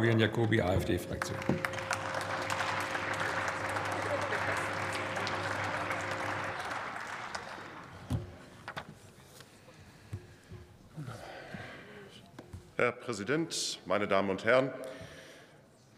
[0.00, 1.36] Fabian Jacobi, AfD-Fraktion.
[12.76, 14.70] Herr Präsident, meine Damen und Herren!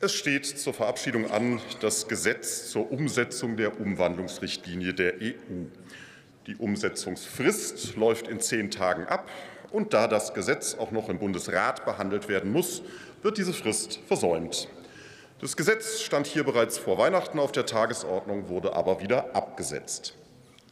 [0.01, 5.67] Es steht zur Verabschiedung an das Gesetz zur Umsetzung der Umwandlungsrichtlinie der EU.
[6.47, 9.31] Die Umsetzungsfrist läuft in zehn Tagen ab,
[9.71, 12.83] und da das Gesetz auch noch im Bundesrat behandelt werden muss,
[13.23, 14.69] wird diese Frist versäumt.
[15.41, 20.15] Das Gesetz stand hier bereits vor Weihnachten auf der Tagesordnung, wurde aber wieder abgesetzt.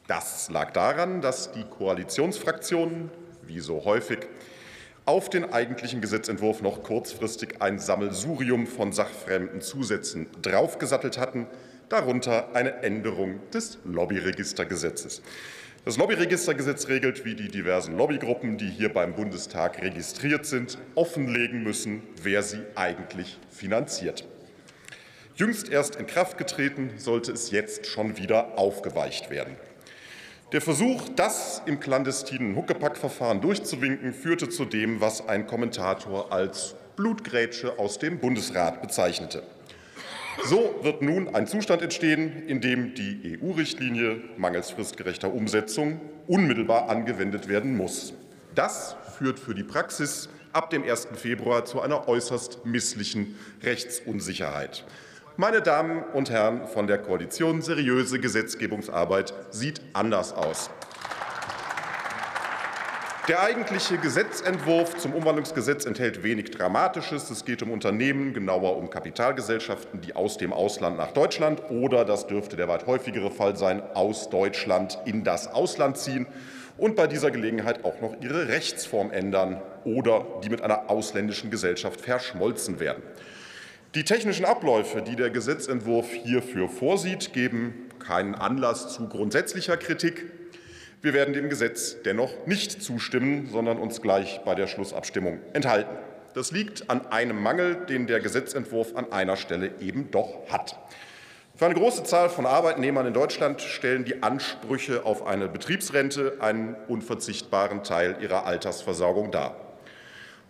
[0.06, 3.10] Das lag daran, dass die Koalitionsfraktionen,
[3.42, 4.26] wie so häufig,
[5.06, 11.46] auf den eigentlichen Gesetzentwurf noch kurzfristig ein Sammelsurium von sachfremden Zusätzen draufgesattelt hatten,
[11.90, 15.20] darunter eine Änderung des Lobbyregistergesetzes.
[15.84, 22.02] Das Lobbyregistergesetz regelt, wie die diversen Lobbygruppen, die hier beim Bundestag registriert sind, offenlegen müssen,
[22.22, 24.26] wer sie eigentlich finanziert.
[25.34, 29.56] Jüngst erst in Kraft getreten, sollte es jetzt schon wieder aufgeweicht werden.
[30.52, 37.78] Der Versuch, das im clandestinen Huckepack-Verfahren durchzuwinken, führte zu dem, was ein Kommentator als Blutgrätsche
[37.78, 39.42] aus dem Bundesrat bezeichnete.
[40.44, 47.48] So wird nun ein Zustand entstehen, in dem die EU-Richtlinie mangels fristgerechter Umsetzung unmittelbar angewendet
[47.48, 48.14] werden muss.
[48.54, 51.08] Das führt für die Praxis ab dem 1.
[51.14, 54.84] Februar zu einer äußerst misslichen Rechtsunsicherheit.
[55.36, 60.70] Meine Damen und Herren von der Koalition, seriöse Gesetzgebungsarbeit sieht anders aus.
[63.30, 67.30] Der eigentliche Gesetzentwurf zum Umwandlungsgesetz enthält wenig Dramatisches.
[67.30, 72.26] Es geht um Unternehmen, genauer um Kapitalgesellschaften, die aus dem Ausland nach Deutschland oder, das
[72.26, 76.26] dürfte der weit häufigere Fall sein, aus Deutschland in das Ausland ziehen
[76.76, 82.00] und bei dieser Gelegenheit auch noch ihre Rechtsform ändern oder die mit einer ausländischen Gesellschaft
[82.00, 83.04] verschmolzen werden.
[83.94, 90.39] Die technischen Abläufe, die der Gesetzentwurf hierfür vorsieht, geben keinen Anlass zu grundsätzlicher Kritik.
[91.02, 95.96] Wir werden dem Gesetz dennoch nicht zustimmen, sondern uns gleich bei der Schlussabstimmung enthalten.
[96.34, 100.78] Das liegt an einem Mangel, den der Gesetzentwurf an einer Stelle eben doch hat.
[101.56, 106.76] Für eine große Zahl von Arbeitnehmern in Deutschland stellen die Ansprüche auf eine Betriebsrente einen
[106.86, 109.56] unverzichtbaren Teil ihrer Altersversorgung dar.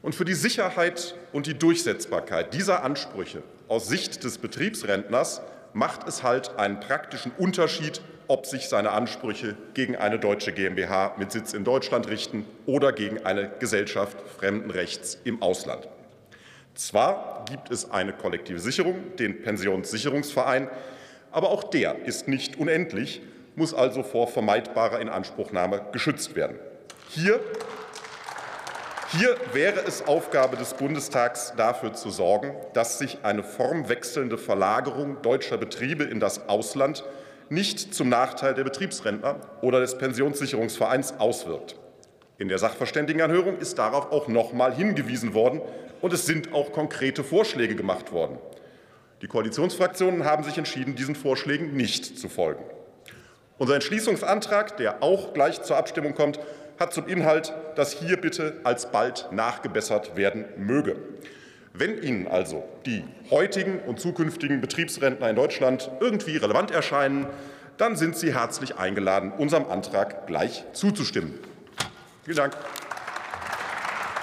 [0.03, 5.43] Und für die Sicherheit und die Durchsetzbarkeit dieser Ansprüche aus Sicht des Betriebsrentners
[5.75, 11.33] macht es halt einen praktischen Unterschied, ob sich seine Ansprüche gegen eine deutsche GmbH mit
[11.33, 15.89] Sitz in Deutschland richten oder gegen eine Gesellschaft fremden Rechts im Ausland.
[16.77, 20.69] Zwar gibt es eine kollektive Sicherung, den Pensionssicherungsverein,
[21.33, 23.21] aber auch der ist nicht unendlich,
[23.57, 26.57] muss also vor vermeidbarer Inanspruchnahme geschützt werden.
[27.09, 27.41] Hier
[29.19, 35.59] hier wäre es Aufgabe des Bundestags, dafür zu sorgen, dass sich eine formwechselnde Verlagerung deutscher
[35.59, 37.03] Betriebe in das Ausland
[37.51, 41.77] nicht zum Nachteil der Betriebsrentner oder des Pensionssicherungsvereins auswirkt.
[42.39, 45.61] In der Sachverständigenanhörung ist darauf auch noch mal hingewiesen worden,
[46.01, 48.39] und es sind auch konkrete Vorschläge gemacht worden.
[49.21, 52.65] Die Koalitionsfraktionen haben sich entschieden, diesen Vorschlägen nicht zu folgen.
[53.59, 56.41] Unser Entschließungsantrag, der auch gleich zur Abstimmung kommt,
[56.79, 60.97] hat zum Inhalt, dass hier bitte alsbald nachgebessert werden möge.
[61.73, 67.27] Wenn Ihnen also die heutigen und zukünftigen Betriebsrentner in Deutschland irgendwie relevant erscheinen,
[67.77, 71.39] dann sind Sie herzlich eingeladen, unserem Antrag gleich zuzustimmen.
[72.25, 72.57] Vielen Dank.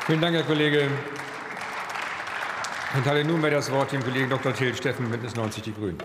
[0.05, 0.87] Vielen Dank, Herr Kollege.
[2.91, 4.53] Ich erteile nunmehr das Wort dem Kollegen Dr.
[4.53, 5.97] Till Steffen, Bündnis 90 Die Grünen.